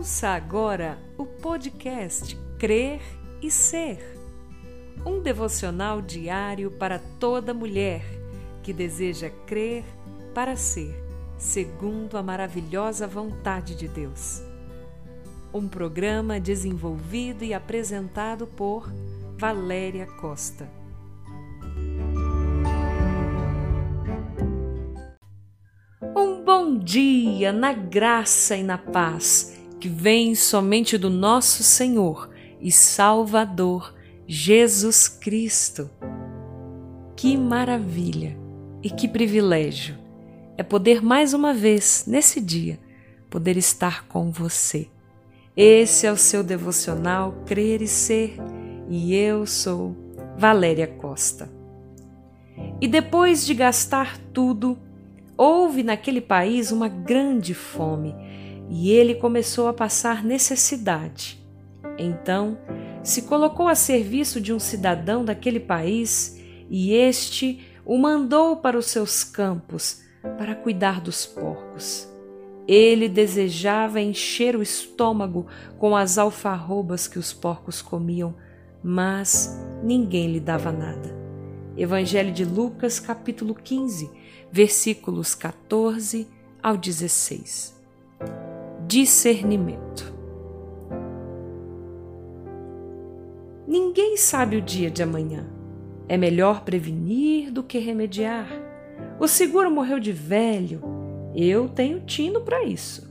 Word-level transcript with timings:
Ouça 0.00 0.30
agora 0.30 0.98
o 1.18 1.26
podcast 1.26 2.34
Crer 2.58 3.02
e 3.42 3.50
Ser. 3.50 3.98
Um 5.04 5.20
devocional 5.20 6.00
diário 6.00 6.70
para 6.70 6.98
toda 6.98 7.52
mulher 7.52 8.02
que 8.62 8.72
deseja 8.72 9.28
crer 9.46 9.84
para 10.32 10.56
ser, 10.56 10.94
segundo 11.36 12.16
a 12.16 12.22
maravilhosa 12.22 13.06
vontade 13.06 13.74
de 13.74 13.88
Deus. 13.88 14.42
Um 15.52 15.68
programa 15.68 16.40
desenvolvido 16.40 17.44
e 17.44 17.52
apresentado 17.52 18.46
por 18.46 18.90
Valéria 19.36 20.06
Costa. 20.06 20.66
Um 26.16 26.42
bom 26.42 26.78
dia 26.78 27.52
na 27.52 27.74
graça 27.74 28.56
e 28.56 28.62
na 28.62 28.78
paz 28.78 29.59
que 29.80 29.88
vem 29.88 30.34
somente 30.34 30.98
do 30.98 31.08
nosso 31.08 31.64
Senhor 31.64 32.28
e 32.60 32.70
Salvador 32.70 33.94
Jesus 34.26 35.08
Cristo. 35.08 35.88
Que 37.16 37.36
maravilha 37.36 38.36
e 38.82 38.90
que 38.90 39.08
privilégio 39.08 39.96
é 40.58 40.62
poder 40.62 41.02
mais 41.02 41.32
uma 41.32 41.54
vez, 41.54 42.04
nesse 42.06 42.40
dia, 42.40 42.78
poder 43.30 43.56
estar 43.56 44.06
com 44.06 44.30
você. 44.30 44.88
Esse 45.56 46.06
é 46.06 46.12
o 46.12 46.16
seu 46.16 46.42
devocional 46.42 47.32
Crer 47.46 47.80
e 47.80 47.88
Ser 47.88 48.36
e 48.88 49.14
eu 49.14 49.46
sou 49.46 49.96
Valéria 50.36 50.86
Costa. 50.86 51.50
E 52.80 52.86
depois 52.86 53.46
de 53.46 53.54
gastar 53.54 54.18
tudo, 54.34 54.78
houve 55.36 55.82
naquele 55.82 56.20
país 56.20 56.70
uma 56.70 56.88
grande 56.88 57.54
fome 57.54 58.14
e 58.70 58.92
ele 58.92 59.16
começou 59.16 59.66
a 59.66 59.74
passar 59.74 60.22
necessidade. 60.22 61.44
Então, 61.98 62.56
se 63.02 63.22
colocou 63.22 63.66
a 63.66 63.74
serviço 63.74 64.40
de 64.40 64.52
um 64.52 64.60
cidadão 64.60 65.24
daquele 65.24 65.58
país 65.58 66.40
e 66.70 66.92
este 66.92 67.66
o 67.84 67.98
mandou 67.98 68.56
para 68.56 68.78
os 68.78 68.86
seus 68.86 69.24
campos 69.24 70.02
para 70.38 70.54
cuidar 70.54 71.00
dos 71.00 71.26
porcos. 71.26 72.08
Ele 72.68 73.08
desejava 73.08 74.00
encher 74.00 74.54
o 74.54 74.62
estômago 74.62 75.46
com 75.76 75.96
as 75.96 76.16
alfarrobas 76.16 77.08
que 77.08 77.18
os 77.18 77.32
porcos 77.32 77.82
comiam, 77.82 78.36
mas 78.84 79.60
ninguém 79.82 80.30
lhe 80.30 80.38
dava 80.38 80.70
nada. 80.70 81.18
Evangelho 81.76 82.32
de 82.32 82.44
Lucas, 82.44 83.00
capítulo 83.00 83.54
15, 83.54 84.10
versículos 84.52 85.34
14 85.34 86.28
ao 86.62 86.76
16 86.76 87.79
discernimento. 88.90 90.12
Ninguém 93.64 94.16
sabe 94.16 94.56
o 94.56 94.60
dia 94.60 94.90
de 94.90 95.00
amanhã. 95.00 95.46
É 96.08 96.16
melhor 96.16 96.64
prevenir 96.64 97.52
do 97.52 97.62
que 97.62 97.78
remediar. 97.78 98.48
O 99.20 99.28
seguro 99.28 99.70
morreu 99.70 100.00
de 100.00 100.10
velho. 100.10 100.82
Eu 101.36 101.68
tenho 101.68 102.00
tino 102.00 102.40
para 102.40 102.64
isso. 102.64 103.08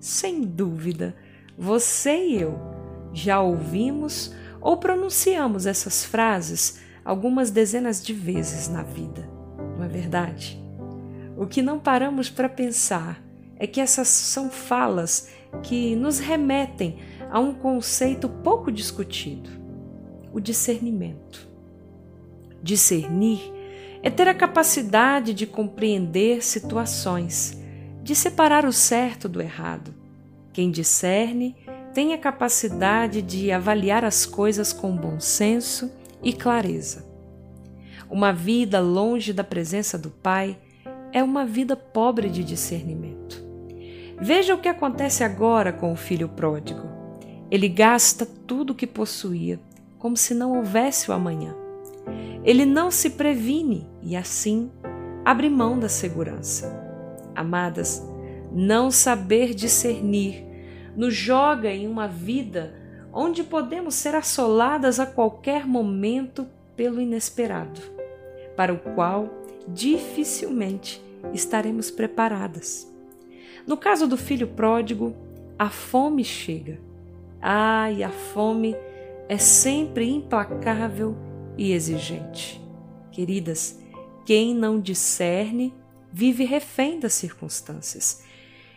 Sem 0.00 0.40
dúvida, 0.40 1.14
você 1.56 2.16
e 2.26 2.42
eu 2.42 2.58
já 3.12 3.40
ouvimos 3.40 4.34
ou 4.60 4.76
pronunciamos 4.76 5.66
essas 5.66 6.04
frases 6.04 6.80
algumas 7.04 7.52
dezenas 7.52 8.04
de 8.04 8.12
vezes 8.12 8.66
na 8.68 8.82
vida, 8.82 9.24
não 9.76 9.84
é 9.84 9.88
verdade? 9.88 10.60
O 11.36 11.46
que 11.46 11.62
não 11.62 11.78
paramos 11.78 12.28
para 12.28 12.48
pensar 12.48 13.24
é 13.58 13.66
que 13.66 13.80
essas 13.80 14.08
são 14.08 14.50
falas 14.50 15.28
que 15.62 15.96
nos 15.96 16.18
remetem 16.18 16.98
a 17.30 17.40
um 17.40 17.54
conceito 17.54 18.28
pouco 18.28 18.70
discutido: 18.70 19.50
o 20.32 20.40
discernimento. 20.40 21.48
Discernir 22.62 23.52
é 24.02 24.10
ter 24.10 24.28
a 24.28 24.34
capacidade 24.34 25.32
de 25.32 25.46
compreender 25.46 26.44
situações, 26.44 27.60
de 28.02 28.14
separar 28.14 28.64
o 28.64 28.72
certo 28.72 29.28
do 29.28 29.40
errado. 29.40 29.94
Quem 30.52 30.70
discerne 30.70 31.56
tem 31.92 32.12
a 32.12 32.18
capacidade 32.18 33.22
de 33.22 33.50
avaliar 33.50 34.04
as 34.04 34.26
coisas 34.26 34.72
com 34.72 34.96
bom 34.96 35.18
senso 35.18 35.90
e 36.22 36.32
clareza. 36.32 37.06
Uma 38.08 38.32
vida 38.32 38.80
longe 38.80 39.32
da 39.32 39.42
presença 39.42 39.98
do 39.98 40.10
Pai 40.10 40.58
é 41.12 41.22
uma 41.22 41.44
vida 41.44 41.74
pobre 41.74 42.28
de 42.28 42.44
discernimento. 42.44 43.45
Veja 44.18 44.54
o 44.54 44.58
que 44.58 44.68
acontece 44.68 45.22
agora 45.22 45.72
com 45.72 45.92
o 45.92 45.96
filho 45.96 46.28
pródigo. 46.28 46.88
Ele 47.50 47.68
gasta 47.68 48.24
tudo 48.24 48.70
o 48.70 48.74
que 48.74 48.86
possuía, 48.86 49.60
como 49.98 50.16
se 50.16 50.34
não 50.34 50.56
houvesse 50.56 51.10
o 51.10 51.14
amanhã. 51.14 51.54
Ele 52.42 52.64
não 52.64 52.90
se 52.90 53.10
previne 53.10 53.86
e, 54.02 54.16
assim, 54.16 54.70
abre 55.24 55.50
mão 55.50 55.78
da 55.78 55.88
segurança. 55.88 56.74
Amadas, 57.34 58.02
não 58.52 58.90
saber 58.90 59.52
discernir 59.52 60.46
nos 60.96 61.14
joga 61.14 61.68
em 61.70 61.86
uma 61.86 62.08
vida 62.08 62.74
onde 63.12 63.44
podemos 63.44 63.94
ser 63.94 64.14
assoladas 64.14 64.98
a 64.98 65.06
qualquer 65.06 65.66
momento 65.66 66.46
pelo 66.74 67.00
inesperado, 67.00 67.80
para 68.56 68.72
o 68.72 68.78
qual 68.94 69.28
dificilmente 69.68 71.02
estaremos 71.34 71.90
preparadas. 71.90 72.95
No 73.66 73.76
caso 73.76 74.06
do 74.06 74.16
filho 74.16 74.48
pródigo, 74.48 75.14
a 75.58 75.70
fome 75.70 76.24
chega. 76.24 76.80
Ai, 77.40 78.02
a 78.02 78.10
fome 78.10 78.74
é 79.28 79.38
sempre 79.38 80.08
implacável 80.08 81.16
e 81.56 81.72
exigente. 81.72 82.60
Queridas, 83.10 83.78
quem 84.24 84.54
não 84.54 84.80
discerne 84.80 85.72
vive 86.12 86.44
refém 86.44 86.98
das 86.98 87.14
circunstâncias. 87.14 88.24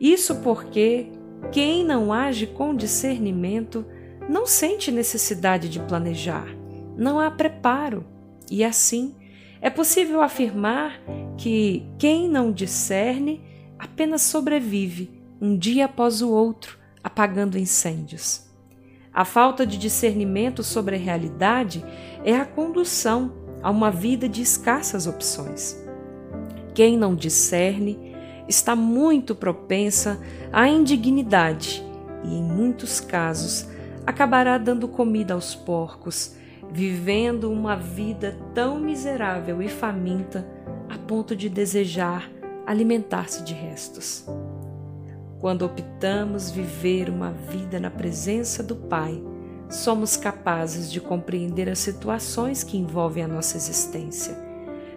Isso 0.00 0.36
porque 0.36 1.08
quem 1.50 1.84
não 1.84 2.12
age 2.12 2.46
com 2.46 2.74
discernimento 2.74 3.84
não 4.28 4.46
sente 4.46 4.90
necessidade 4.92 5.68
de 5.68 5.80
planejar, 5.80 6.46
não 6.96 7.18
há 7.18 7.30
preparo, 7.30 8.04
e 8.50 8.62
assim 8.62 9.14
é 9.60 9.70
possível 9.70 10.20
afirmar 10.20 11.00
que 11.36 11.86
quem 11.98 12.28
não 12.28 12.52
discerne 12.52 13.40
apenas 13.82 14.22
sobrevive 14.22 15.10
um 15.40 15.58
dia 15.58 15.86
após 15.86 16.22
o 16.22 16.30
outro, 16.30 16.78
apagando 17.02 17.58
incêndios. 17.58 18.46
A 19.12 19.24
falta 19.24 19.66
de 19.66 19.76
discernimento 19.76 20.62
sobre 20.62 20.94
a 20.94 20.98
realidade 20.98 21.84
é 22.24 22.36
a 22.36 22.44
condução 22.44 23.32
a 23.60 23.72
uma 23.72 23.90
vida 23.90 24.28
de 24.28 24.40
escassas 24.40 25.08
opções. 25.08 25.76
Quem 26.72 26.96
não 26.96 27.16
discerne 27.16 28.14
está 28.48 28.76
muito 28.76 29.34
propensa 29.34 30.20
à 30.52 30.68
indignidade 30.68 31.84
e, 32.22 32.36
em 32.36 32.42
muitos 32.42 33.00
casos, 33.00 33.66
acabará 34.06 34.58
dando 34.58 34.86
comida 34.86 35.34
aos 35.34 35.56
porcos, 35.56 36.36
vivendo 36.70 37.50
uma 37.50 37.74
vida 37.74 38.38
tão 38.54 38.78
miserável 38.78 39.60
e 39.60 39.68
faminta 39.68 40.46
a 40.88 40.96
ponto 40.96 41.34
de 41.34 41.48
desejar 41.48 42.30
alimentar-se 42.72 43.42
de 43.42 43.52
restos. 43.52 44.26
Quando 45.38 45.64
optamos 45.64 46.50
viver 46.50 47.08
uma 47.10 47.30
vida 47.30 47.78
na 47.78 47.90
presença 47.90 48.62
do 48.62 48.74
Pai, 48.74 49.22
somos 49.68 50.16
capazes 50.16 50.90
de 50.90 51.00
compreender 51.00 51.68
as 51.68 51.78
situações 51.78 52.64
que 52.64 52.76
envolvem 52.76 53.24
a 53.24 53.28
nossa 53.28 53.56
existência, 53.56 54.36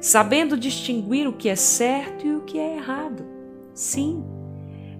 sabendo 0.00 0.56
distinguir 0.56 1.26
o 1.26 1.32
que 1.32 1.48
é 1.48 1.56
certo 1.56 2.26
e 2.26 2.34
o 2.34 2.42
que 2.42 2.58
é 2.58 2.76
errado. 2.76 3.24
Sim, 3.72 4.22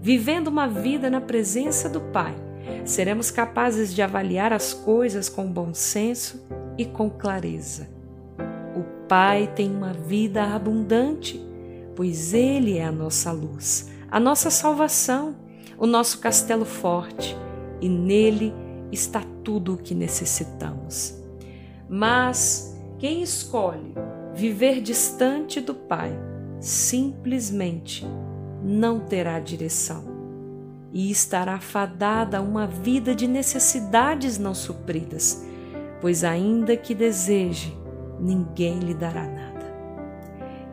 vivendo 0.00 0.48
uma 0.48 0.66
vida 0.66 1.08
na 1.08 1.20
presença 1.20 1.88
do 1.88 2.00
Pai, 2.00 2.34
seremos 2.84 3.30
capazes 3.30 3.94
de 3.94 4.02
avaliar 4.02 4.52
as 4.52 4.72
coisas 4.72 5.28
com 5.28 5.46
bom 5.46 5.72
senso 5.74 6.44
e 6.76 6.84
com 6.84 7.08
clareza. 7.08 7.88
O 8.74 9.06
Pai 9.06 9.52
tem 9.54 9.70
uma 9.70 9.92
vida 9.92 10.42
abundante 10.54 11.53
pois 11.94 12.34
Ele 12.34 12.78
é 12.78 12.84
a 12.84 12.92
nossa 12.92 13.32
luz, 13.32 13.90
a 14.10 14.20
nossa 14.20 14.50
salvação, 14.50 15.36
o 15.78 15.86
nosso 15.86 16.18
castelo 16.18 16.64
forte, 16.64 17.36
e 17.80 17.88
nele 17.88 18.52
está 18.90 19.22
tudo 19.42 19.74
o 19.74 19.76
que 19.76 19.94
necessitamos. 19.94 21.16
Mas 21.88 22.76
quem 22.98 23.22
escolhe 23.22 23.94
viver 24.34 24.80
distante 24.80 25.60
do 25.60 25.74
Pai, 25.74 26.12
simplesmente 26.60 28.06
não 28.62 29.00
terá 29.00 29.38
direção 29.38 30.04
e 30.92 31.10
estará 31.10 31.60
fadada 31.60 32.38
a 32.38 32.40
uma 32.40 32.66
vida 32.66 33.14
de 33.14 33.26
necessidades 33.26 34.38
não 34.38 34.54
supridas, 34.54 35.44
pois, 36.00 36.22
ainda 36.22 36.76
que 36.76 36.94
deseje, 36.94 37.76
ninguém 38.20 38.78
lhe 38.78 38.94
dará 38.94 39.26
nada. 39.26 39.53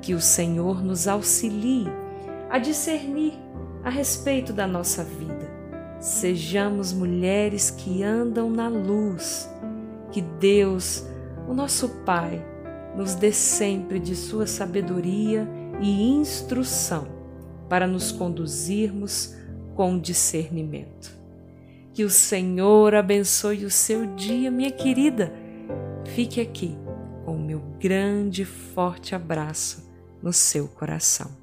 Que 0.02 0.14
o 0.14 0.22
Senhor 0.22 0.84
nos 0.84 1.08
auxilie 1.08 1.88
a 2.50 2.58
discernir 2.58 3.34
a 3.84 3.90
respeito 3.90 4.52
da 4.52 4.68
nossa 4.68 5.04
vida, 5.04 5.52
Sejamos 6.02 6.92
mulheres 6.92 7.70
que 7.70 8.02
andam 8.02 8.50
na 8.50 8.68
luz, 8.68 9.48
que 10.12 10.20
Deus, 10.20 11.06
o 11.48 11.54
nosso 11.54 11.90
Pai, 12.04 12.44
nos 12.96 13.14
dê 13.14 13.32
sempre 13.32 14.00
de 14.00 14.16
Sua 14.16 14.48
sabedoria 14.48 15.48
e 15.80 16.10
instrução 16.10 17.08
para 17.70 17.86
nos 17.86 18.12
conduzirmos 18.12 19.36
com 19.76 20.00
discernimento. 20.00 21.16
Que 21.94 22.04
o 22.04 22.10
Senhor 22.10 22.96
abençoe 22.96 23.64
o 23.64 23.70
seu 23.70 24.08
dia, 24.16 24.50
minha 24.50 24.72
querida. 24.72 25.32
Fique 26.16 26.42
aqui 26.42 26.76
com 27.26 27.36
o 27.36 27.40
meu 27.40 27.60
grande 27.80 28.42
e 28.42 28.46
forte 28.46 29.14
abraço 29.14 29.91
no 30.22 30.32
seu 30.34 30.68
coração. 30.68 31.41